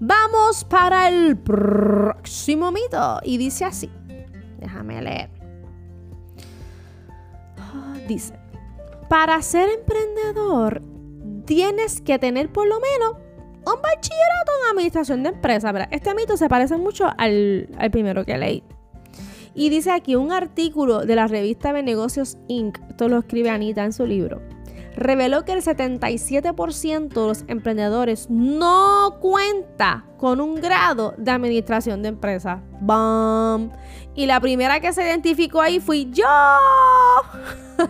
Vamos 0.00 0.64
para 0.64 1.08
el 1.08 1.36
próximo 1.36 2.70
mito. 2.72 3.20
Y 3.24 3.38
dice 3.38 3.64
así. 3.64 3.90
Déjame 4.58 5.02
leer. 5.02 5.30
Ah, 7.58 7.94
dice, 8.08 8.34
para 9.08 9.40
ser 9.42 9.68
emprendedor 9.68 10.82
tienes 11.44 12.00
que 12.00 12.18
tener 12.18 12.50
por 12.50 12.66
lo 12.66 12.76
menos 12.80 13.12
un 13.66 13.82
bachillerato 13.82 14.52
en 14.62 14.70
administración 14.70 15.22
de 15.22 15.30
empresas. 15.30 15.74
Este 15.90 16.14
mito 16.14 16.36
se 16.36 16.48
parece 16.48 16.76
mucho 16.76 17.10
al, 17.16 17.68
al 17.78 17.90
primero 17.90 18.24
que 18.24 18.36
leí. 18.38 18.62
Y 19.54 19.68
dice 19.70 19.92
aquí 19.92 20.16
un 20.16 20.32
artículo 20.32 21.06
de 21.06 21.14
la 21.14 21.28
revista 21.28 21.72
de 21.72 21.82
Negocios 21.82 22.38
Inc., 22.48 22.78
esto 22.90 23.08
lo 23.08 23.18
escribe 23.18 23.50
Anita 23.50 23.84
en 23.84 23.92
su 23.92 24.04
libro, 24.04 24.42
reveló 24.96 25.44
que 25.44 25.52
el 25.52 25.62
77% 25.62 27.08
de 27.08 27.26
los 27.26 27.44
emprendedores 27.46 28.28
no 28.30 29.18
cuenta 29.20 30.04
con 30.18 30.40
un 30.40 30.56
grado 30.56 31.14
de 31.18 31.30
administración 31.30 32.02
de 32.02 32.08
empresas. 32.08 32.60
¡Bam! 32.80 33.70
Y 34.14 34.26
la 34.26 34.40
primera 34.40 34.80
que 34.80 34.92
se 34.92 35.02
identificó 35.02 35.60
ahí 35.60 35.80
fui 35.80 36.10
yo. 36.10 36.24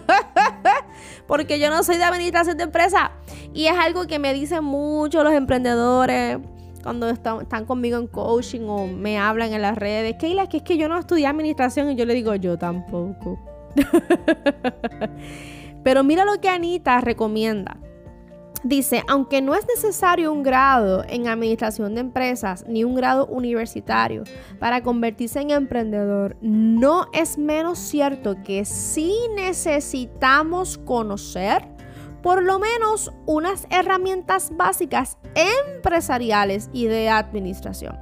Porque 1.27 1.59
yo 1.59 1.71
no 1.71 1.83
soy 1.83 1.97
de 1.97 2.05
administración 2.05 2.57
de 2.57 2.65
empresas. 2.65 3.11
Y 3.53 3.67
es 3.67 3.79
algo 3.79 4.07
que 4.07 4.19
me 4.19 4.35
dicen 4.35 4.65
mucho 4.65 5.23
los 5.23 5.33
emprendedores 5.33 6.39
cuando 6.85 7.09
están, 7.09 7.65
conmigo 7.65 7.99
en 7.99 8.07
coaching 8.07 8.69
o 8.69 8.87
me 8.87 9.19
hablan 9.19 9.55
en 9.55 9.63
las 9.63 9.77
redes, 9.77 10.17
Keila, 10.19 10.49
que 10.49 10.59
es 10.59 10.63
que 10.63 10.77
yo 10.77 10.87
no 10.87 10.99
estudié 10.99 11.27
administración 11.27 11.91
y 11.91 11.97
yo 11.97 12.05
le 12.05 12.13
digo, 12.13 12.35
yo 12.35 12.59
tampoco. 12.59 13.39
Pero 15.83 16.05
mira 16.05 16.27
lo 16.27 16.41
que 16.41 16.51
Anita 16.51 17.01
recomienda. 17.01 17.79
Dice, 18.63 19.03
aunque 19.09 19.43
no 19.43 19.55
es 19.55 19.67
necesario 19.67 20.33
un 20.33 20.43
grado 20.43 21.05
en 21.09 21.29
administración 21.29 21.95
de 21.95 22.03
empresas 22.03 22.65
ni 22.67 22.85
un 22.85 22.95
grado 22.95 23.27
universitario 23.27 24.25
para 24.59 24.83
convertirse 24.83 25.41
en 25.41 25.51
emprendedor, 25.51 26.37
no 26.41 27.07
es 27.13 27.37
menos 27.37 27.79
cierto 27.79 28.37
que 28.43 28.65
sí 28.65 29.15
necesitamos 29.37 30.79
conocer 30.79 31.74
por 32.25 32.43
lo 32.43 32.59
menos 32.59 33.13
unas 33.27 33.67
herramientas 33.69 34.51
básicas 34.57 35.19
empresariales 35.35 36.71
y 36.73 36.87
de 36.87 37.11
administración. 37.11 37.99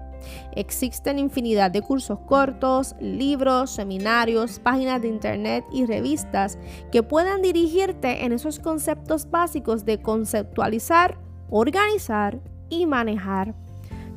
Existen 0.54 1.18
infinidad 1.18 1.72
de 1.72 1.82
cursos 1.82 2.20
cortos, 2.20 2.94
libros, 3.00 3.72
seminarios, 3.72 4.60
páginas 4.60 5.02
de 5.02 5.08
internet 5.08 5.64
y 5.72 5.86
revistas 5.86 6.56
que 6.92 7.02
puedan 7.02 7.42
dirigirte 7.42 8.24
en 8.24 8.32
esos 8.32 8.60
conceptos 8.60 9.28
básicos 9.28 9.84
de 9.84 10.00
conceptualizar, 10.00 11.18
organizar 11.50 12.38
y 12.68 12.86
manejar 12.86 13.56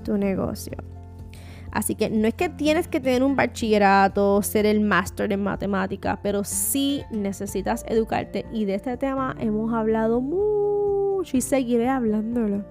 tu 0.03 0.19
negocio. 0.19 0.94
Así 1.75 1.95
que 1.95 2.09
no 2.09 2.25
es 2.25 2.33
que 2.33 2.47
tienes 2.47 2.87
que 2.87 3.01
tener 3.01 3.21
un 3.21 3.35
bachillerato, 3.35 4.41
ser 4.41 4.65
el 4.65 4.79
máster 4.79 5.33
en 5.33 5.43
matemáticas, 5.43 6.17
pero 6.23 6.45
sí 6.45 7.03
necesitas 7.11 7.83
educarte. 7.89 8.45
Y 8.53 8.63
de 8.63 8.75
este 8.75 8.95
tema 8.95 9.35
hemos 9.41 9.73
hablado 9.73 10.21
mucho 10.21 11.35
y 11.35 11.41
seguiré 11.41 11.89
hablándolo. 11.89 12.63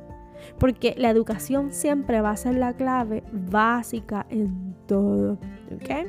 Porque 0.59 0.95
la 0.97 1.11
educación 1.11 1.71
siempre 1.71 2.23
va 2.23 2.31
a 2.31 2.37
ser 2.39 2.55
la 2.55 2.73
clave 2.73 3.23
básica 3.31 4.25
en 4.31 4.75
todo. 4.87 5.33
¿Ok? 5.75 6.09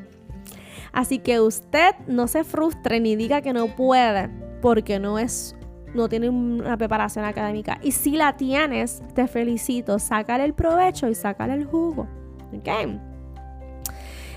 Así 0.93 1.19
que 1.19 1.41
usted 1.41 1.95
no 2.07 2.29
se 2.29 2.45
frustre 2.45 3.01
ni 3.01 3.17
diga 3.17 3.41
que 3.41 3.51
no 3.51 3.75
puede 3.75 4.29
porque 4.61 4.99
no 4.99 5.19
es 5.19 5.57
no 5.93 6.07
tiene 6.07 6.29
una 6.29 6.77
preparación 6.77 7.25
académica. 7.25 7.77
Y 7.81 7.91
si 7.91 8.11
la 8.11 8.37
tienes, 8.37 9.03
te 9.13 9.27
felicito. 9.27 9.99
Sacar 9.99 10.39
el 10.39 10.53
provecho 10.53 11.09
y 11.09 11.15
sacar 11.15 11.49
el 11.49 11.65
jugo. 11.65 12.07
¿Ok? 12.53 12.69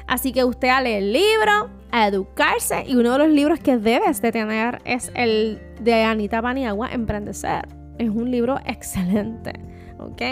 Así 0.07 0.33
que 0.33 0.45
usted 0.45 0.69
a 0.69 0.81
leer 0.81 1.03
el 1.03 1.12
libro, 1.12 1.71
a 1.91 2.09
educarse. 2.09 2.85
Y 2.87 2.97
uno 2.97 3.12
de 3.12 3.19
los 3.19 3.29
libros 3.29 3.61
que 3.61 3.77
debes 3.77 4.23
de 4.23 4.33
tener 4.33 4.81
es 4.85 5.12
el 5.15 5.61
de 5.81 6.03
Anita 6.03 6.41
Paniagua, 6.41 6.88
Emprendecer. 6.93 7.69
Es 7.99 8.09
un 8.09 8.31
libro 8.31 8.59
excelente. 8.65 9.53
¿ok? 9.99 10.23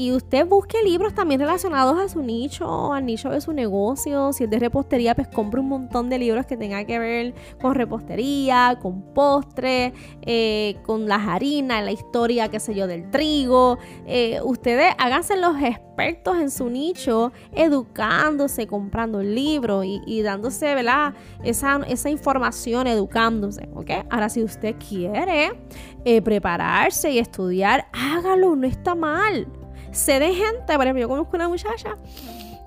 Y 0.00 0.12
usted 0.12 0.46
busque 0.46 0.82
libros 0.82 1.14
también 1.14 1.40
relacionados 1.40 1.98
a 1.98 2.08
su 2.08 2.22
nicho, 2.22 2.94
al 2.94 3.04
nicho 3.04 3.28
de 3.28 3.42
su 3.42 3.52
negocio. 3.52 4.32
Si 4.32 4.44
es 4.44 4.48
de 4.48 4.58
repostería, 4.58 5.14
pues 5.14 5.28
compre 5.28 5.60
un 5.60 5.68
montón 5.68 6.08
de 6.08 6.18
libros 6.18 6.46
que 6.46 6.56
tengan 6.56 6.86
que 6.86 6.98
ver 6.98 7.34
con 7.60 7.74
repostería, 7.74 8.78
con 8.80 9.02
postre, 9.12 9.92
eh, 10.22 10.78
con 10.86 11.06
las 11.06 11.28
harinas, 11.28 11.84
la 11.84 11.92
historia, 11.92 12.48
qué 12.48 12.60
sé 12.60 12.74
yo, 12.74 12.86
del 12.86 13.10
trigo. 13.10 13.76
Eh, 14.06 14.40
ustedes 14.42 14.94
háganse 14.96 15.36
los 15.36 15.60
expertos 15.60 16.38
en 16.38 16.50
su 16.50 16.70
nicho, 16.70 17.30
educándose, 17.52 18.66
comprando 18.66 19.22
libros 19.22 19.84
y, 19.84 20.00
y 20.06 20.22
dándose, 20.22 20.74
¿verdad? 20.74 21.12
Esa, 21.44 21.78
esa 21.86 22.08
información, 22.08 22.86
educándose, 22.86 23.68
¿ok? 23.74 23.90
Ahora, 24.08 24.30
si 24.30 24.42
usted 24.42 24.76
quiere 24.76 25.60
eh, 26.06 26.22
prepararse 26.22 27.10
y 27.10 27.18
estudiar, 27.18 27.86
hágalo, 27.92 28.56
no 28.56 28.66
está 28.66 28.94
mal. 28.94 29.46
Sé 29.92 30.20
de 30.20 30.34
gente, 30.34 30.74
por 30.74 30.82
ejemplo, 30.82 31.00
yo 31.00 31.08
conozco 31.08 31.36
una 31.36 31.48
muchacha 31.48 31.96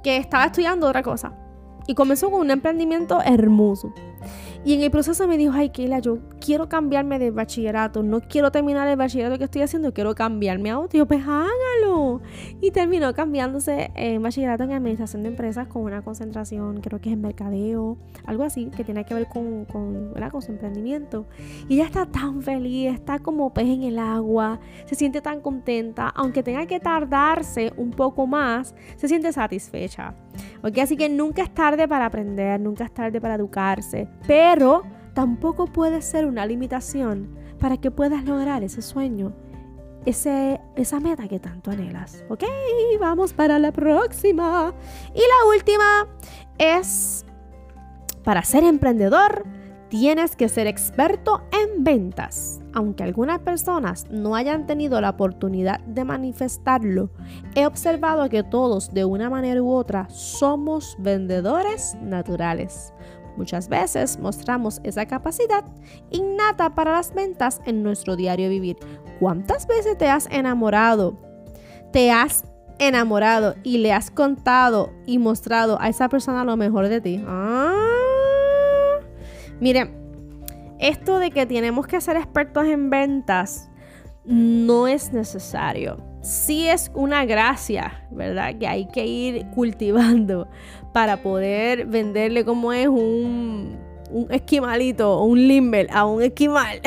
que 0.03 0.17
estaba 0.17 0.45
estudiando 0.45 0.87
otra 0.87 1.03
cosa 1.03 1.33
y 1.87 1.95
comenzó 1.95 2.29
con 2.29 2.41
un 2.41 2.51
emprendimiento 2.51 3.21
hermoso. 3.21 3.93
Y 4.65 4.73
en 4.73 4.81
el 4.81 4.91
proceso 4.91 5.27
me 5.27 5.37
dijo, 5.37 5.51
ay, 5.53 5.71
Keila, 5.71 5.99
yo 5.99 6.19
quiero 6.39 6.69
cambiarme 6.69 7.19
de 7.19 7.31
bachillerato, 7.31 8.01
no 8.01 8.21
quiero 8.21 8.49
terminar 8.49 8.87
el 8.87 8.95
bachillerato 8.95 9.37
que 9.37 9.43
estoy 9.43 9.61
haciendo, 9.61 9.93
quiero 9.93 10.15
cambiarme 10.15 10.69
a 10.69 10.79
otro. 10.79 10.97
Y 10.97 10.99
yo, 10.99 11.05
pues 11.05 11.21
hágalo. 11.21 12.21
Y 12.61 12.71
terminó 12.71 13.13
cambiándose 13.13 13.91
en 13.95 14.21
bachillerato 14.21 14.63
en 14.63 14.71
administración 14.71 15.23
de 15.23 15.29
empresas 15.29 15.67
con 15.67 15.83
una 15.83 16.01
concentración, 16.01 16.79
creo 16.79 17.01
que 17.01 17.09
es 17.09 17.13
en 17.13 17.21
mercadeo, 17.21 17.97
algo 18.25 18.43
así, 18.43 18.71
que 18.75 18.85
tiene 18.85 19.03
que 19.03 19.13
ver 19.13 19.27
con, 19.27 19.65
con, 19.65 20.13
con 20.13 20.41
su 20.41 20.51
emprendimiento. 20.51 21.27
Y 21.67 21.75
ella 21.75 21.85
está 21.85 22.05
tan 22.05 22.41
feliz, 22.41 22.93
está 22.93 23.19
como 23.19 23.53
pez 23.53 23.67
en 23.67 23.83
el 23.83 23.99
agua, 23.99 24.61
se 24.85 24.95
siente 24.95 25.21
tan 25.21 25.41
contenta, 25.41 26.07
aunque 26.15 26.41
tenga 26.41 26.65
que 26.67 26.79
tardarse 26.79 27.73
un 27.75 27.91
poco 27.91 28.27
más, 28.27 28.75
se 28.95 29.09
siente 29.09 29.33
satisfecha. 29.33 30.15
¿Ok? 30.63 30.77
Así 30.79 30.97
que 30.97 31.09
nunca 31.09 31.43
es 31.43 31.53
tarde 31.53 31.87
para 31.87 32.05
aprender, 32.05 32.59
nunca 32.59 32.85
es 32.85 32.93
tarde 32.93 33.19
para 33.21 33.35
educarse, 33.35 34.07
pero 34.27 34.83
tampoco 35.13 35.67
puede 35.67 36.01
ser 36.01 36.25
una 36.25 36.45
limitación 36.45 37.29
para 37.59 37.77
que 37.77 37.91
puedas 37.91 38.25
lograr 38.25 38.63
ese 38.63 38.81
sueño, 38.81 39.33
ese, 40.05 40.59
esa 40.75 40.99
meta 40.99 41.27
que 41.27 41.39
tanto 41.39 41.71
anhelas. 41.71 42.23
¿Ok? 42.29 42.43
Vamos 42.99 43.33
para 43.33 43.59
la 43.59 43.71
próxima. 43.71 44.73
Y 45.13 45.19
la 45.19 45.55
última 45.55 46.07
es, 46.57 47.25
para 48.23 48.43
ser 48.43 48.63
emprendedor, 48.63 49.45
tienes 49.93 50.35
que 50.35 50.49
ser 50.49 50.65
experto 50.65 51.43
en 51.51 51.83
ventas. 51.83 52.59
Aunque 52.73 53.03
algunas 53.03 53.41
personas 53.41 54.07
no 54.09 54.35
hayan 54.35 54.65
tenido 54.65 54.99
la 54.99 55.11
oportunidad 55.11 55.81
de 55.81 56.03
manifestarlo, 56.03 57.11
he 57.53 57.67
observado 57.67 58.27
que 58.27 58.41
todos 58.41 58.91
de 58.91 59.05
una 59.05 59.29
manera 59.29 59.61
u 59.61 59.69
otra 59.69 60.09
somos 60.09 60.95
vendedores 60.97 61.95
naturales. 62.01 62.91
Muchas 63.37 63.69
veces 63.69 64.17
mostramos 64.17 64.81
esa 64.83 65.05
capacidad 65.05 65.63
innata 66.09 66.73
para 66.73 66.93
las 66.93 67.13
ventas 67.13 67.61
en 67.67 67.83
nuestro 67.83 68.15
diario 68.15 68.49
vivir. 68.49 68.77
¿Cuántas 69.19 69.67
veces 69.67 69.95
te 69.95 70.09
has 70.09 70.25
enamorado? 70.31 71.19
Te 71.91 72.09
has 72.09 72.45
enamorado 72.79 73.53
y 73.61 73.77
le 73.77 73.93
has 73.93 74.09
contado 74.09 74.89
y 75.05 75.19
mostrado 75.19 75.79
a 75.79 75.87
esa 75.87 76.09
persona 76.09 76.43
lo 76.43 76.57
mejor 76.57 76.89
de 76.89 76.99
ti. 76.99 77.23
Ah, 77.27 78.12
Miren, 79.63 79.91
esto 80.77 81.19
de 81.19 81.31
que 81.31 81.45
tenemos 81.45 81.87
que 81.87 82.01
ser 82.01 82.17
expertos 82.17 82.65
en 82.65 82.89
ventas 82.89 83.69
no 84.25 84.89
es 84.89 85.13
necesario. 85.13 86.03
Sí 86.21 86.67
es 86.67 86.91
una 86.93 87.23
gracia, 87.23 88.05
¿verdad? 88.11 88.57
Que 88.59 88.67
hay 88.67 88.89
que 88.89 89.05
ir 89.05 89.45
cultivando 89.55 90.49
para 90.91 91.23
poder 91.23 91.85
venderle 91.85 92.43
como 92.43 92.73
es 92.73 92.89
un, 92.89 93.79
un 94.11 94.27
esquimalito 94.31 95.17
o 95.17 95.23
un 95.23 95.47
limber 95.47 95.87
a 95.93 96.07
un 96.07 96.21
esquimal. 96.21 96.81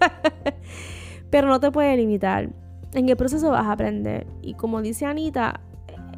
Pero 1.30 1.48
no 1.48 1.60
te 1.60 1.70
puede 1.70 1.96
limitar. 1.96 2.50
En 2.92 3.08
el 3.08 3.16
proceso 3.16 3.52
vas 3.52 3.64
a 3.64 3.72
aprender. 3.72 4.26
Y 4.42 4.52
como 4.52 4.82
dice 4.82 5.06
Anita, 5.06 5.60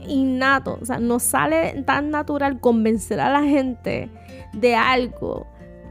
innato, 0.08 0.76
o 0.82 0.84
sea, 0.84 0.98
no 0.98 1.20
sale 1.20 1.84
tan 1.84 2.10
natural 2.10 2.58
convencer 2.58 3.20
a 3.20 3.30
la 3.30 3.44
gente 3.44 4.10
de 4.54 4.74
algo 4.74 5.46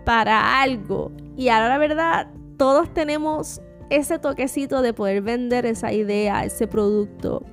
para 0.08 0.62
algo. 0.62 1.12
Y 1.36 1.50
ahora 1.50 1.68
la 1.68 1.78
verdad, 1.78 2.28
todos 2.56 2.94
tenemos 2.94 3.60
ese 3.90 4.20
toquecito 4.20 4.82
de 4.82 4.94
poder 4.94 5.22
vender 5.22 5.66
esa 5.66 5.92
idea, 5.92 6.46
ese 6.46 6.66
producto. 6.66 7.44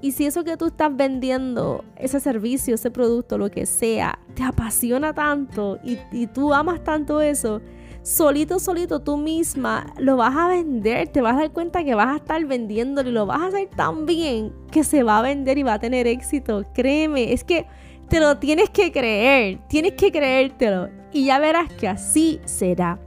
Y 0.00 0.12
si 0.12 0.24
eso 0.24 0.42
que 0.42 0.56
tú 0.56 0.68
estás 0.68 0.96
vendiendo, 0.96 1.84
ese 1.96 2.18
servicio, 2.18 2.76
ese 2.76 2.90
producto, 2.90 3.36
lo 3.36 3.50
que 3.50 3.66
sea, 3.66 4.18
te 4.34 4.42
apasiona 4.42 5.12
tanto 5.12 5.78
y, 5.84 5.98
y, 6.10 6.28
tú 6.28 6.54
amas 6.54 6.82
tanto 6.82 7.20
eso, 7.20 7.60
solito, 8.02 8.58
solito 8.58 9.00
tú 9.00 9.18
misma 9.18 9.92
lo 9.98 10.16
vas 10.16 10.34
a 10.34 10.48
vender, 10.48 11.08
te 11.08 11.20
vas 11.20 11.34
a 11.34 11.40
dar 11.40 11.52
cuenta 11.52 11.84
que 11.84 11.94
vas 11.94 12.08
a 12.08 12.16
estar 12.16 12.42
vendiéndolo 12.46 13.10
y 13.10 13.12
lo 13.12 13.26
vas 13.26 13.42
a 13.42 13.46
hacer 13.48 13.68
tan 13.76 14.06
bien 14.06 14.54
que 14.70 14.82
se 14.82 15.02
va 15.02 15.18
a 15.18 15.22
vender 15.22 15.58
y 15.58 15.62
va 15.62 15.74
a 15.74 15.78
tener 15.78 16.06
éxito. 16.06 16.64
Créeme, 16.72 17.34
es 17.34 17.44
que 17.44 17.66
te 18.08 18.18
lo 18.18 18.38
tienes 18.38 18.70
que 18.70 18.92
creer, 18.92 19.58
tienes 19.68 19.92
que 19.92 20.10
creértelo 20.10 20.97
y 21.12 21.26
ya 21.26 21.38
verás 21.38 21.72
que 21.72 21.88
así 21.88 22.40
será. 22.44 22.98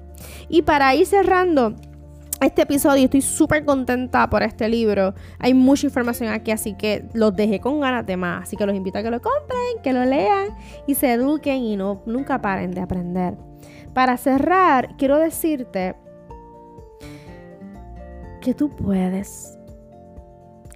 Y 0.50 0.64
para 0.64 0.94
ir 0.96 1.06
cerrando 1.06 1.76
este 2.42 2.64
episodio, 2.64 3.04
estoy 3.04 3.22
súper 3.22 3.66
contenta 3.66 4.30
por 4.30 4.44
este 4.44 4.68
libro. 4.68 5.14
Hay 5.40 5.54
mucha 5.54 5.86
información 5.86 6.30
aquí, 6.30 6.52
así 6.52 6.74
que 6.74 7.06
los 7.14 7.36
dejé 7.36 7.60
con 7.60 7.80
ganas 7.80 8.06
de 8.06 8.18
más. 8.18 8.44
Así 8.44 8.58
que 8.58 8.66
los 8.66 8.76
invito 8.76 8.98
a 8.98 9.04
que 9.04 9.12
lo 9.12 9.22
compren, 9.22 9.82
que 9.84 9.94
lo 9.94 10.04
lean 10.06 10.50
y 10.88 10.96
se 10.96 11.14
eduquen 11.14 11.64
y 11.64 11.76
no, 11.76 12.02
nunca 12.06 12.42
paren 12.42 12.72
de 12.72 12.82
aprender. 12.82 13.36
Para 13.94 14.18
cerrar, 14.18 14.96
quiero 14.98 15.18
decirte 15.18 15.96
que 18.42 18.56
tú 18.56 18.76
puedes, 18.76 19.58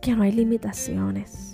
que 0.02 0.16
no 0.16 0.22
hay 0.22 0.32
limitaciones 0.32 1.45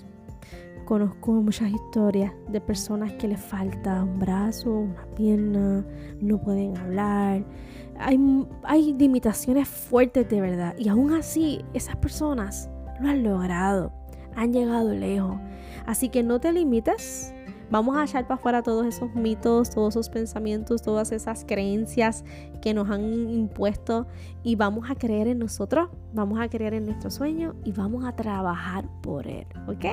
Conozco 0.91 1.31
muchas 1.31 1.71
historias 1.71 2.33
de 2.49 2.59
personas 2.59 3.13
que 3.13 3.25
les 3.25 3.39
falta 3.39 4.03
un 4.03 4.19
brazo, 4.19 4.71
una 4.71 5.05
pierna, 5.15 5.85
no 6.19 6.37
pueden 6.37 6.75
hablar. 6.75 7.45
Hay, 7.97 8.19
hay 8.63 8.93
limitaciones 8.95 9.69
fuertes 9.69 10.27
de 10.27 10.41
verdad. 10.41 10.75
Y 10.77 10.89
aún 10.89 11.13
así, 11.13 11.63
esas 11.73 11.95
personas 11.95 12.69
lo 12.99 13.07
han 13.07 13.23
logrado, 13.23 13.93
han 14.35 14.51
llegado 14.51 14.93
lejos. 14.93 15.39
Así 15.85 16.09
que 16.09 16.23
no 16.23 16.41
te 16.41 16.51
limites, 16.51 17.33
Vamos 17.71 17.95
a 17.95 18.03
echar 18.03 18.23
para 18.27 18.35
afuera 18.35 18.61
todos 18.61 18.85
esos 18.85 19.15
mitos, 19.15 19.69
todos 19.69 19.95
esos 19.95 20.09
pensamientos, 20.09 20.81
todas 20.81 21.13
esas 21.13 21.45
creencias 21.45 22.25
que 22.61 22.73
nos 22.73 22.89
han 22.89 23.29
impuesto 23.29 24.07
y 24.43 24.55
vamos 24.55 24.89
a 24.89 24.95
creer 24.95 25.27
en 25.27 25.39
nosotros, 25.39 25.89
vamos 26.13 26.39
a 26.39 26.49
creer 26.49 26.73
en 26.73 26.85
nuestro 26.85 27.09
sueño 27.09 27.55
y 27.63 27.71
vamos 27.71 28.03
a 28.05 28.13
trabajar 28.13 28.85
por 29.01 29.25
él, 29.25 29.47
¿ok? 29.67 29.85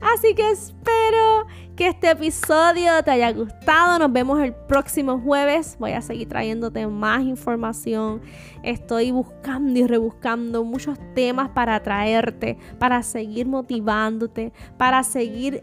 Así 0.00 0.34
que 0.34 0.50
espero 0.50 1.46
que 1.76 1.88
este 1.88 2.10
episodio 2.10 3.02
te 3.04 3.10
haya 3.10 3.30
gustado. 3.32 3.98
Nos 3.98 4.12
vemos 4.12 4.40
el 4.40 4.54
próximo 4.54 5.20
jueves. 5.20 5.76
Voy 5.78 5.92
a 5.92 6.00
seguir 6.00 6.28
trayéndote 6.28 6.86
más 6.86 7.22
información. 7.22 8.20
Estoy 8.62 9.10
buscando 9.10 9.78
y 9.78 9.86
rebuscando 9.86 10.64
muchos 10.64 10.98
temas 11.14 11.50
para 11.50 11.80
traerte, 11.82 12.58
para 12.78 13.02
seguir 13.02 13.46
motivándote, 13.46 14.52
para 14.76 15.04
seguir 15.04 15.62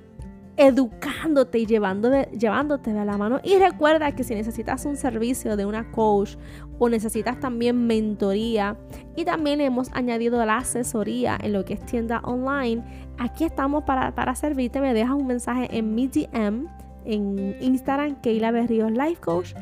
educándote 0.57 1.59
y 1.59 1.65
llevándote 1.65 2.93
de 2.93 3.05
la 3.05 3.17
mano. 3.17 3.39
Y 3.43 3.57
recuerda 3.57 4.13
que 4.13 4.23
si 4.23 4.35
necesitas 4.35 4.85
un 4.85 4.95
servicio 4.95 5.57
de 5.57 5.65
una 5.65 5.91
coach 5.91 6.35
o 6.79 6.89
necesitas 6.89 7.39
también 7.39 7.87
mentoría 7.87 8.77
y 9.15 9.25
también 9.25 9.61
hemos 9.61 9.89
añadido 9.93 10.43
la 10.45 10.57
asesoría 10.57 11.37
en 11.41 11.53
lo 11.53 11.65
que 11.65 11.73
es 11.73 11.85
tienda 11.85 12.21
online, 12.23 12.83
aquí 13.17 13.43
estamos 13.43 13.83
para, 13.83 14.15
para 14.15 14.35
servirte. 14.35 14.79
Me 14.79 14.93
dejas 14.93 15.15
un 15.15 15.27
mensaje 15.27 15.67
en 15.77 15.93
mi 15.93 16.07
DM 16.07 16.67
en 17.05 17.55
Instagram, 17.61 18.19
Keila 18.21 18.51
Berríos 18.51 18.91
Life 18.91 19.21
Coach, 19.21 19.53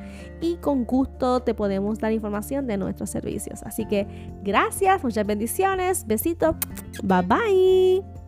y 0.41 0.55
con 0.55 0.85
gusto 0.85 1.41
te 1.41 1.53
podemos 1.53 1.99
dar 1.99 2.11
información 2.11 2.67
de 2.67 2.77
nuestros 2.77 3.09
servicios. 3.09 3.63
Así 3.63 3.85
que 3.85 4.07
gracias, 4.43 5.03
muchas 5.03 5.25
bendiciones, 5.25 6.07
besitos, 6.07 6.55
bye 7.03 7.21
bye. 7.21 8.22